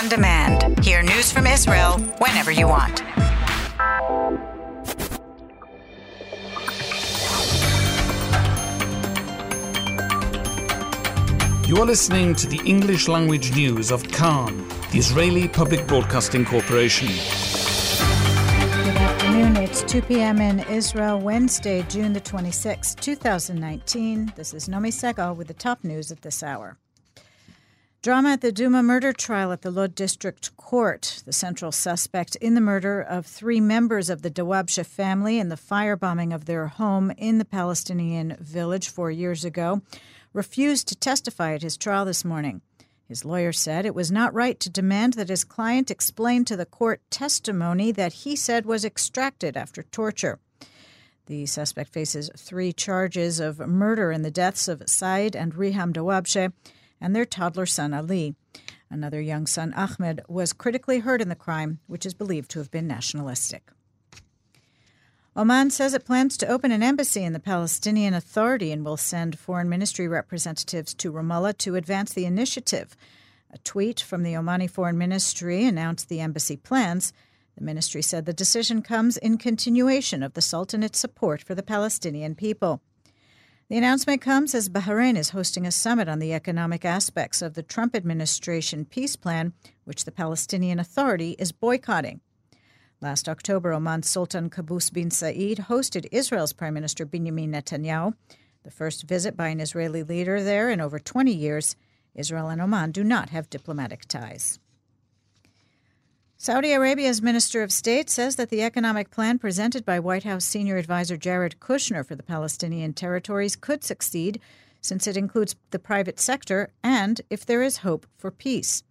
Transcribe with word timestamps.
on 0.00 0.08
demand. 0.08 0.82
Hear 0.82 1.02
news 1.02 1.30
from 1.30 1.46
Israel 1.46 1.98
whenever 2.18 2.50
you 2.50 2.66
want. 2.66 3.00
You 11.68 11.76
are 11.76 11.86
listening 11.86 12.34
to 12.36 12.48
the 12.48 12.60
English 12.64 13.08
language 13.08 13.54
news 13.54 13.90
of 13.90 14.02
Kan, 14.04 14.66
the 14.90 14.98
Israeli 14.98 15.46
Public 15.46 15.86
Broadcasting 15.86 16.44
Corporation. 16.44 17.08
Good 17.08 18.96
afternoon. 18.96 19.56
It's 19.56 19.82
2 19.82 20.02
p.m. 20.02 20.40
in 20.40 20.60
Israel, 20.60 21.20
Wednesday, 21.20 21.82
June 21.88 22.12
the 22.14 22.20
26th, 22.20 22.98
2019. 23.00 24.32
This 24.34 24.54
is 24.54 24.68
Nomi 24.68 24.92
Segal 24.92 25.36
with 25.36 25.48
the 25.48 25.54
top 25.54 25.84
news 25.84 26.10
at 26.10 26.22
this 26.22 26.42
hour. 26.42 26.78
Drama 28.02 28.30
at 28.30 28.40
the 28.40 28.50
Duma 28.50 28.82
murder 28.82 29.12
trial 29.12 29.52
at 29.52 29.60
the 29.60 29.70
Lod 29.70 29.94
District 29.94 30.56
Court. 30.56 31.22
The 31.26 31.34
central 31.34 31.70
suspect 31.70 32.34
in 32.36 32.54
the 32.54 32.60
murder 32.62 33.02
of 33.02 33.26
three 33.26 33.60
members 33.60 34.08
of 34.08 34.22
the 34.22 34.30
Dawabshe 34.30 34.86
family 34.86 35.38
and 35.38 35.52
the 35.52 35.56
firebombing 35.56 36.34
of 36.34 36.46
their 36.46 36.68
home 36.68 37.10
in 37.18 37.36
the 37.36 37.44
Palestinian 37.44 38.38
village 38.40 38.88
four 38.88 39.10
years 39.10 39.44
ago 39.44 39.82
refused 40.32 40.88
to 40.88 40.96
testify 40.96 41.52
at 41.52 41.60
his 41.60 41.76
trial 41.76 42.06
this 42.06 42.24
morning. 42.24 42.62
His 43.06 43.26
lawyer 43.26 43.52
said 43.52 43.84
it 43.84 43.94
was 43.94 44.10
not 44.10 44.32
right 44.32 44.58
to 44.60 44.70
demand 44.70 45.12
that 45.14 45.28
his 45.28 45.44
client 45.44 45.90
explain 45.90 46.46
to 46.46 46.56
the 46.56 46.64
court 46.64 47.02
testimony 47.10 47.92
that 47.92 48.14
he 48.14 48.34
said 48.34 48.64
was 48.64 48.82
extracted 48.82 49.58
after 49.58 49.82
torture. 49.82 50.38
The 51.26 51.44
suspect 51.44 51.92
faces 51.92 52.30
three 52.34 52.72
charges 52.72 53.40
of 53.40 53.58
murder 53.58 54.10
in 54.10 54.22
the 54.22 54.30
deaths 54.30 54.68
of 54.68 54.84
Said 54.86 55.36
and 55.36 55.52
Riham 55.52 55.92
Dawabshe 55.92 56.50
and 57.00 57.14
their 57.14 57.24
toddler 57.24 57.66
son 57.66 57.94
Ali. 57.94 58.34
Another 58.90 59.20
young 59.20 59.46
son, 59.46 59.72
Ahmed, 59.74 60.22
was 60.28 60.52
critically 60.52 60.98
hurt 60.98 61.22
in 61.22 61.28
the 61.28 61.34
crime, 61.34 61.78
which 61.86 62.04
is 62.04 62.14
believed 62.14 62.50
to 62.50 62.58
have 62.58 62.70
been 62.70 62.86
nationalistic. 62.88 63.70
Oman 65.36 65.70
says 65.70 65.94
it 65.94 66.04
plans 66.04 66.36
to 66.36 66.48
open 66.48 66.72
an 66.72 66.82
embassy 66.82 67.22
in 67.22 67.32
the 67.32 67.38
Palestinian 67.38 68.14
Authority 68.14 68.72
and 68.72 68.84
will 68.84 68.96
send 68.96 69.38
foreign 69.38 69.68
ministry 69.68 70.08
representatives 70.08 70.92
to 70.94 71.12
Ramallah 71.12 71.56
to 71.58 71.76
advance 71.76 72.12
the 72.12 72.26
initiative. 72.26 72.96
A 73.52 73.58
tweet 73.58 74.00
from 74.00 74.24
the 74.24 74.32
Omani 74.34 74.68
Foreign 74.68 74.98
Ministry 74.98 75.64
announced 75.64 76.08
the 76.08 76.20
embassy 76.20 76.56
plans. 76.56 77.12
The 77.56 77.64
ministry 77.64 78.02
said 78.02 78.26
the 78.26 78.32
decision 78.32 78.82
comes 78.82 79.16
in 79.16 79.38
continuation 79.38 80.24
of 80.24 80.34
the 80.34 80.42
Sultanate's 80.42 80.98
support 80.98 81.42
for 81.42 81.54
the 81.54 81.62
Palestinian 81.62 82.34
people. 82.34 82.82
The 83.70 83.78
announcement 83.78 84.20
comes 84.20 84.52
as 84.52 84.68
Bahrain 84.68 85.16
is 85.16 85.30
hosting 85.30 85.64
a 85.64 85.70
summit 85.70 86.08
on 86.08 86.18
the 86.18 86.34
economic 86.34 86.84
aspects 86.84 87.40
of 87.40 87.54
the 87.54 87.62
Trump 87.62 87.94
administration 87.94 88.84
peace 88.84 89.14
plan, 89.14 89.52
which 89.84 90.04
the 90.04 90.10
Palestinian 90.10 90.80
Authority 90.80 91.36
is 91.38 91.52
boycotting. 91.52 92.20
Last 93.00 93.28
October, 93.28 93.72
Oman's 93.72 94.10
Sultan 94.10 94.50
Qaboos 94.50 94.92
bin 94.92 95.12
Said 95.12 95.36
hosted 95.36 96.08
Israel's 96.10 96.52
Prime 96.52 96.74
Minister 96.74 97.06
Benjamin 97.06 97.52
Netanyahu, 97.52 98.14
the 98.64 98.72
first 98.72 99.04
visit 99.04 99.36
by 99.36 99.46
an 99.46 99.60
Israeli 99.60 100.02
leader 100.02 100.42
there 100.42 100.68
in 100.68 100.80
over 100.80 100.98
20 100.98 101.30
years. 101.30 101.76
Israel 102.12 102.48
and 102.48 102.60
Oman 102.60 102.90
do 102.90 103.04
not 103.04 103.30
have 103.30 103.48
diplomatic 103.48 104.04
ties. 104.06 104.58
Saudi 106.42 106.72
Arabia's 106.72 107.20
Minister 107.20 107.62
of 107.62 107.70
State 107.70 108.08
says 108.08 108.36
that 108.36 108.48
the 108.48 108.62
economic 108.62 109.10
plan 109.10 109.38
presented 109.38 109.84
by 109.84 110.00
White 110.00 110.24
House 110.24 110.46
senior 110.46 110.78
advisor 110.78 111.18
Jared 111.18 111.56
Kushner 111.60 112.02
for 112.02 112.14
the 112.14 112.22
Palestinian 112.22 112.94
territories 112.94 113.56
could 113.56 113.84
succeed 113.84 114.40
since 114.80 115.06
it 115.06 115.18
includes 115.18 115.54
the 115.70 115.78
private 115.78 116.18
sector 116.18 116.70
and 116.82 117.20
if 117.28 117.44
there 117.44 117.60
is 117.60 117.84
hope 117.84 118.06
for 118.16 118.30
peace. 118.30 118.82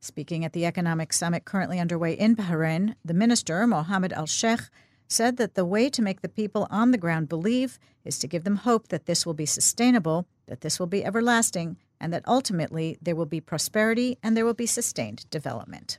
Speaking 0.00 0.44
at 0.44 0.52
the 0.52 0.66
economic 0.66 1.14
summit 1.14 1.46
currently 1.46 1.80
underway 1.80 2.12
in 2.12 2.36
Bahrain, 2.36 2.94
the 3.02 3.14
minister, 3.14 3.66
Mohammed 3.66 4.12
Al 4.12 4.26
Sheikh, 4.26 4.68
said 5.08 5.38
that 5.38 5.54
the 5.54 5.64
way 5.64 5.88
to 5.88 6.02
make 6.02 6.20
the 6.20 6.28
people 6.28 6.66
on 6.70 6.90
the 6.90 6.98
ground 6.98 7.26
believe 7.26 7.78
is 8.04 8.18
to 8.18 8.28
give 8.28 8.44
them 8.44 8.56
hope 8.56 8.88
that 8.88 9.06
this 9.06 9.24
will 9.24 9.32
be 9.32 9.46
sustainable, 9.46 10.26
that 10.46 10.60
this 10.60 10.78
will 10.78 10.86
be 10.86 11.06
everlasting, 11.06 11.78
and 11.98 12.12
that 12.12 12.28
ultimately 12.28 12.98
there 13.00 13.16
will 13.16 13.24
be 13.24 13.40
prosperity 13.40 14.18
and 14.22 14.36
there 14.36 14.44
will 14.44 14.52
be 14.52 14.66
sustained 14.66 15.24
development. 15.30 15.98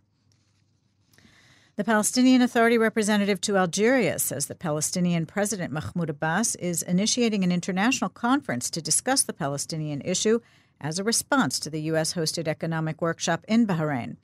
The 1.76 1.84
Palestinian 1.84 2.44
Authority 2.44 2.78
representative 2.78 3.42
to 3.42 3.58
Algeria 3.58 4.20
says 4.20 4.46
the 4.46 4.54
Palestinian 4.54 5.26
President 5.26 5.74
Mahmoud 5.74 6.12
Abbas 6.12 6.54
is 6.58 6.84
initiating 6.84 7.44
an 7.44 7.52
international 7.52 8.12
conference 8.12 8.70
to 8.70 8.82
discuss 8.82 9.24
the 9.24 9.34
Palestinian 9.34 10.00
issue 10.02 10.40
as 10.80 11.00
a 11.00 11.04
response 11.04 11.60
to 11.60 11.72
the 11.72 11.82
U.S. 11.94 12.14
hosted 12.14 12.48
economic 12.48 13.02
workshop 13.02 13.44
in 13.48 13.66
Bahrain. 13.66 14.18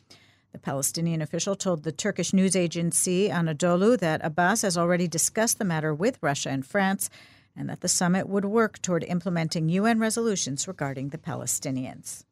The 0.52 0.60
Palestinian 0.60 1.24
official 1.24 1.56
told 1.56 1.82
the 1.82 1.92
Turkish 1.92 2.34
news 2.34 2.56
agency 2.56 3.30
Anadolu 3.30 3.98
that 3.98 4.24
Abbas 4.24 4.62
has 4.62 4.78
already 4.78 5.08
discussed 5.08 5.58
the 5.58 5.66
matter 5.66 5.92
with 5.92 6.20
Russia 6.22 6.52
and 6.52 6.64
France 6.64 7.10
and 7.56 7.68
that 7.68 7.82
the 7.82 7.88
summit 7.88 8.30
would 8.30 8.46
work 8.46 8.80
toward 8.80 9.04
implementing 9.06 9.70
UN 9.70 9.98
resolutions 9.98 10.68
regarding 10.68 11.10
the 11.10 11.18
Palestinians. 11.18 12.26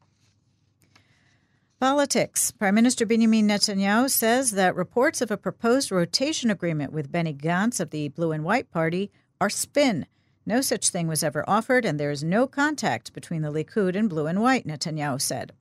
Politics. 1.80 2.52
Prime 2.52 2.74
Minister 2.74 3.06
Benjamin 3.06 3.48
Netanyahu 3.48 4.10
says 4.10 4.52
that 4.52 4.76
reports 4.76 5.22
of 5.22 5.30
a 5.30 5.38
proposed 5.38 5.92
rotation 5.92 6.50
agreement 6.50 6.92
with 6.92 7.12
Benny 7.12 7.34
Gantz 7.34 7.80
of 7.80 7.92
the 7.92 8.08
Blue 8.10 8.32
and 8.32 8.44
White 8.44 8.72
Party 8.72 9.12
are 9.40 9.50
spin 9.50 10.08
no 10.48 10.62
such 10.62 10.90
thing 10.90 11.08
was 11.08 11.24
ever 11.24 11.44
offered, 11.46 11.84
and 11.84 12.00
there 12.00 12.10
is 12.10 12.24
no 12.24 12.48
contact 12.48 13.12
between 13.12 13.42
the 13.42 13.52
Likud 13.52 13.98
and 13.98 14.10
Blue 14.10 14.28
and 14.28 14.42
White, 14.42 14.66
Netanyahu 14.66 15.22
said. 15.22 15.52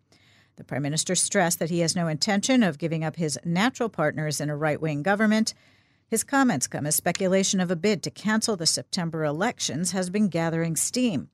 The 0.54 0.62
prime 0.62 0.82
minister 0.82 1.16
stressed 1.16 1.58
that 1.58 1.70
he 1.70 1.80
has 1.80 1.96
no 1.96 2.06
intention 2.06 2.62
of 2.62 2.78
giving 2.78 3.02
up 3.02 3.16
his 3.16 3.36
natural 3.44 3.88
partners 3.88 4.40
in 4.40 4.48
a 4.48 4.56
right 4.56 4.80
wing 4.80 5.02
government. 5.02 5.54
His 6.06 6.22
comments 6.22 6.68
come 6.68 6.86
as 6.86 6.94
speculation 6.94 7.60
of 7.60 7.68
a 7.72 7.76
bid 7.76 8.04
to 8.04 8.12
cancel 8.12 8.54
the 8.54 8.64
September 8.64 9.24
elections 9.24 9.90
has 9.90 10.08
been 10.08 10.28
gathering 10.28 10.76
steam. 10.76 11.30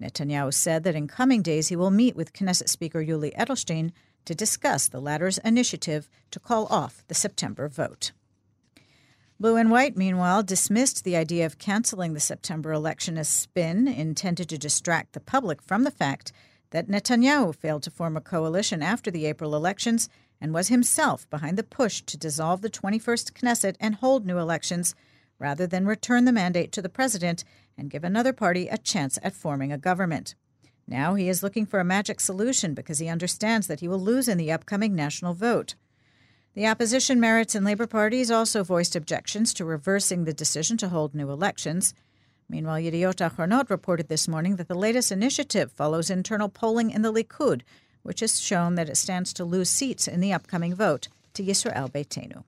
Netanyahu 0.00 0.54
said 0.54 0.84
that 0.84 0.94
in 0.94 1.08
coming 1.08 1.42
days 1.42 1.68
he 1.68 1.76
will 1.76 1.90
meet 1.90 2.14
with 2.14 2.32
Knesset 2.32 2.68
Speaker 2.68 3.04
Yuli 3.04 3.34
Edelstein 3.34 3.90
to 4.24 4.34
discuss 4.34 4.88
the 4.88 5.00
latter's 5.00 5.38
initiative 5.38 6.08
to 6.30 6.40
call 6.40 6.66
off 6.66 7.04
the 7.08 7.14
September 7.14 7.68
vote. 7.68 8.12
Blue 9.40 9.56
and 9.56 9.70
White, 9.70 9.96
meanwhile, 9.96 10.42
dismissed 10.42 11.04
the 11.04 11.16
idea 11.16 11.44
of 11.44 11.58
canceling 11.58 12.14
the 12.14 12.20
September 12.20 12.72
election 12.72 13.18
as 13.18 13.28
spin 13.28 13.88
intended 13.88 14.48
to 14.48 14.58
distract 14.58 15.12
the 15.12 15.20
public 15.20 15.60
from 15.60 15.82
the 15.82 15.90
fact 15.90 16.32
that 16.70 16.88
Netanyahu 16.88 17.54
failed 17.54 17.82
to 17.82 17.90
form 17.90 18.16
a 18.16 18.20
coalition 18.20 18.82
after 18.82 19.10
the 19.10 19.26
April 19.26 19.54
elections 19.54 20.08
and 20.40 20.54
was 20.54 20.68
himself 20.68 21.28
behind 21.30 21.56
the 21.56 21.62
push 21.62 22.00
to 22.02 22.16
dissolve 22.16 22.60
the 22.60 22.70
21st 22.70 23.32
Knesset 23.32 23.76
and 23.80 23.96
hold 23.96 24.24
new 24.24 24.38
elections 24.38 24.94
rather 25.38 25.66
than 25.66 25.86
return 25.86 26.24
the 26.24 26.32
mandate 26.32 26.72
to 26.72 26.82
the 26.82 26.88
president 26.88 27.44
and 27.76 27.90
give 27.90 28.04
another 28.04 28.32
party 28.32 28.68
a 28.68 28.78
chance 28.78 29.18
at 29.22 29.34
forming 29.34 29.72
a 29.72 29.78
government. 29.78 30.34
Now 30.86 31.14
he 31.14 31.28
is 31.28 31.42
looking 31.42 31.66
for 31.66 31.80
a 31.80 31.84
magic 31.84 32.20
solution 32.20 32.74
because 32.74 32.98
he 32.98 33.08
understands 33.08 33.66
that 33.66 33.80
he 33.80 33.88
will 33.88 34.00
lose 34.00 34.28
in 34.28 34.38
the 34.38 34.52
upcoming 34.52 34.94
national 34.94 35.34
vote. 35.34 35.74
The 36.54 36.66
opposition 36.66 37.18
Meretz 37.18 37.54
and 37.54 37.64
Labour 37.64 37.86
parties 37.86 38.30
also 38.30 38.62
voiced 38.62 38.94
objections 38.94 39.52
to 39.54 39.64
reversing 39.64 40.24
the 40.24 40.32
decision 40.32 40.76
to 40.78 40.88
hold 40.88 41.14
new 41.14 41.30
elections. 41.30 41.94
Meanwhile, 42.48 42.80
Yediot 42.80 43.28
Ahronot 43.28 43.70
reported 43.70 44.08
this 44.08 44.28
morning 44.28 44.56
that 44.56 44.68
the 44.68 44.74
latest 44.74 45.10
initiative 45.10 45.72
follows 45.72 46.10
internal 46.10 46.48
polling 46.48 46.90
in 46.90 47.02
the 47.02 47.12
Likud, 47.12 47.62
which 48.02 48.20
has 48.20 48.40
shown 48.40 48.74
that 48.74 48.88
it 48.88 48.96
stands 48.96 49.32
to 49.32 49.44
lose 49.44 49.70
seats 49.70 50.06
in 50.06 50.20
the 50.20 50.32
upcoming 50.32 50.74
vote 50.74 51.08
to 51.32 51.42
Yisrael 51.42 51.90
Beiteinu. 51.90 52.44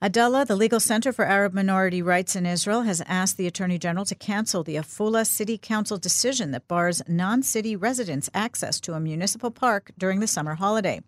Adalah, 0.00 0.44
the 0.44 0.54
legal 0.54 0.78
center 0.78 1.12
for 1.12 1.24
Arab 1.24 1.52
minority 1.52 2.00
rights 2.00 2.36
in 2.36 2.46
Israel, 2.46 2.82
has 2.82 3.02
asked 3.06 3.36
the 3.36 3.48
Attorney 3.48 3.78
General 3.78 4.04
to 4.04 4.14
cancel 4.14 4.62
the 4.62 4.76
Afula 4.76 5.26
City 5.26 5.58
Council 5.58 5.98
decision 5.98 6.52
that 6.52 6.68
bars 6.68 7.02
non 7.08 7.42
city 7.42 7.74
residents 7.74 8.30
access 8.32 8.78
to 8.78 8.92
a 8.92 9.00
municipal 9.00 9.50
park 9.50 9.90
during 9.98 10.20
the 10.20 10.28
summer 10.28 10.54
holiday. 10.54 11.00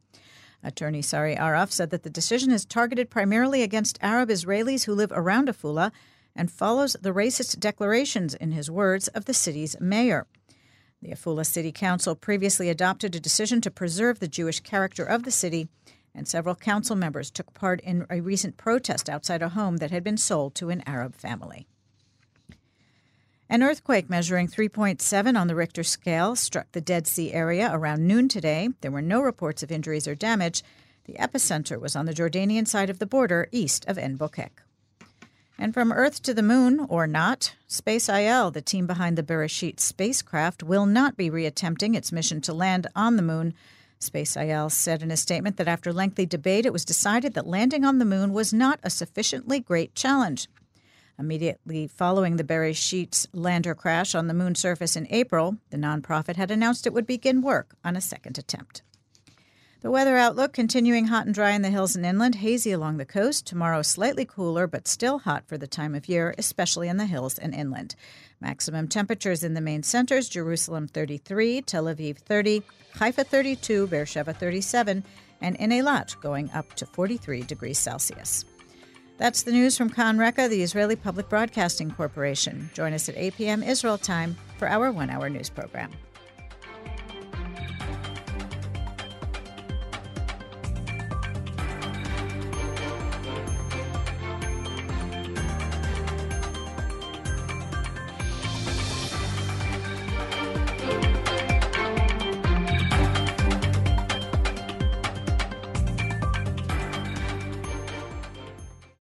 Attorney 0.65 1.03
Sari 1.03 1.37
Araf 1.37 1.71
said 1.71 1.91
that 1.91 2.03
the 2.03 2.11
decision 2.11 2.51
is 2.51 2.65
targeted 2.65 3.11
primarily 3.11 3.63
against 3.63 3.97
Arab 4.03 4.29
Israelis 4.29 4.87
who 4.87 4.95
live 4.95 5.13
around 5.13 5.47
Afula 5.47 5.93
and 6.35 6.51
follows 6.51 6.97
the 7.01 7.13
racist 7.13 7.61
declarations, 7.61 8.35
in 8.35 8.51
his 8.51 8.69
words, 8.73 9.07
of 9.09 9.27
the 9.27 9.35
city's 9.35 9.81
mayor. 9.81 10.27
The 11.01 11.13
Afula 11.13 11.47
City 11.47 11.71
Council 11.71 12.17
previously 12.17 12.69
adopted 12.69 13.15
a 13.15 13.21
decision 13.21 13.61
to 13.61 13.71
preserve 13.71 14.19
the 14.19 14.27
Jewish 14.27 14.59
character 14.59 15.05
of 15.05 15.23
the 15.23 15.31
city, 15.31 15.69
and 16.15 16.27
several 16.27 16.55
council 16.55 16.97
members 16.97 17.31
took 17.31 17.53
part 17.55 17.81
in 17.81 18.07
a 18.11 18.21
recent 18.21 18.57
protest 18.57 19.09
outside 19.09 19.43
a 19.43 19.51
home 19.51 19.79
that 19.79 19.91
had 19.91 20.05
been 20.05 20.17
sold 20.17 20.55
to 20.55 20.71
an 20.71 20.83
Arab 20.87 21.15
family. 21.15 21.67
An 23.49 23.65
earthquake 23.65 24.09
measuring 24.09 24.47
3.7 24.47 25.37
on 25.37 25.49
the 25.49 25.57
Richter 25.57 25.83
scale 25.83 26.37
struck 26.37 26.71
the 26.71 26.81
Dead 26.81 27.09
Sea 27.09 27.33
area 27.33 27.69
around 27.73 28.07
noon 28.07 28.29
today. 28.29 28.69
There 28.81 28.93
were 28.93 29.03
no 29.03 29.21
reports 29.21 29.65
of 29.65 29.73
injuries 29.73 30.07
or 30.07 30.15
damage. 30.15 30.63
The 31.05 31.15
epicenter 31.15 31.81
was 31.81 31.97
on 31.97 32.07
the 32.07 32.15
Jordanian 32.15 32.69
side 32.69 32.91
of 32.91 33.01
the 33.01 33.07
border 33.07 33.49
east 33.51 33.85
of 33.87 33.99
En 33.99 34.17
Bokek. 34.17 34.63
And 35.59 35.75
from 35.75 35.93
Earth 35.93 36.23
to 36.23 36.33
the 36.33 36.43
Moon, 36.43 36.87
or 36.89 37.07
not, 37.07 37.55
Space 37.67 38.09
IL, 38.09 38.53
the 38.53 38.63
team 38.63 38.87
behind 38.87 39.19
the 39.19 39.23
Beresheet 39.23 39.81
spacecraft, 39.81 40.63
will 40.63 40.87
not 40.87 41.17
be 41.17 41.29
reattempting 41.29 41.97
its 41.97 42.13
mission 42.13 42.41
to 42.43 42.55
land 42.55 42.87
on 42.95 43.17
the 43.17 43.23
Moon. 43.23 43.53
Space 44.03 44.35
IL 44.35 44.71
said 44.71 45.03
in 45.03 45.11
a 45.11 45.17
statement 45.17 45.59
that 45.59 45.69
after 45.69 45.93
lengthy 45.93 46.25
debate, 46.25 46.65
it 46.65 46.73
was 46.73 46.87
decided 46.87 47.35
that 47.35 47.47
landing 47.47 47.85
on 47.85 47.99
the 47.99 48.07
moon 48.07 48.33
was 48.33 48.51
not 48.51 48.81
a 48.83 48.89
sufficiently 48.89 49.61
great 49.61 49.95
challenge. 49.95 50.49
Immediately 51.19 51.87
following 51.87 52.37
the 52.37 52.45
Beresheet's 52.45 53.27
lander 53.35 53.75
crash 53.75 54.15
on 54.15 54.27
the 54.27 54.33
moon 54.33 54.55
surface 54.55 54.97
in 54.97 55.07
April, 55.11 55.59
the 55.69 55.77
nonprofit 55.77 56.37
had 56.37 56.51
announced 56.51 56.87
it 56.87 56.95
would 56.95 57.07
begin 57.07 57.43
work 57.43 57.75
on 57.85 57.95
a 57.95 58.01
second 58.01 58.39
attempt. 58.39 58.81
The 59.83 59.91
weather 59.91 60.19
outlook 60.19 60.53
continuing 60.53 61.07
hot 61.07 61.25
and 61.25 61.35
dry 61.35 61.53
in 61.53 61.63
the 61.63 61.71
hills 61.71 61.97
and 61.97 62.05
inland, 62.05 62.35
hazy 62.35 62.71
along 62.71 62.99
the 62.99 63.07
coast. 63.07 63.47
Tomorrow, 63.47 63.81
slightly 63.81 64.27
cooler, 64.27 64.67
but 64.67 64.87
still 64.87 65.21
hot 65.21 65.45
for 65.47 65.57
the 65.57 65.67
time 65.67 65.95
of 65.95 66.07
year, 66.07 66.35
especially 66.37 66.89
in 66.89 66.99
the 66.99 67.07
hills 67.07 67.39
and 67.39 67.55
inland. 67.55 67.95
Maximum 68.43 68.89
temperatures 68.89 69.43
in 69.43 69.55
the 69.55 69.61
main 69.63 69.83
centers 69.83 70.29
Jerusalem 70.29 70.87
33, 70.87 71.63
Tel 71.63 71.85
Aviv 71.85 72.19
30, 72.19 72.63
Haifa 72.97 73.25
32, 73.25 73.87
Beersheba 73.87 74.35
37, 74.35 75.03
and 75.41 75.57
in 75.57 75.71
Eilat 75.71 76.21
going 76.21 76.51
up 76.53 76.75
to 76.75 76.85
43 76.85 77.41
degrees 77.45 77.79
Celsius. 77.79 78.45
That's 79.17 79.45
the 79.45 79.53
news 79.53 79.79
from 79.79 79.89
Kan 79.89 80.19
Reka, 80.19 80.49
the 80.49 80.63
Israeli 80.63 80.97
Public 80.97 81.31
Broadcasting 81.31 81.91
Corporation. 81.91 82.69
Join 82.75 82.93
us 82.93 83.09
at 83.09 83.17
8 83.17 83.35
p.m. 83.35 83.63
Israel 83.63 83.97
time 83.97 84.37
for 84.59 84.69
our 84.69 84.93
one 84.93 85.09
hour 85.09 85.31
news 85.31 85.49
program. 85.49 85.91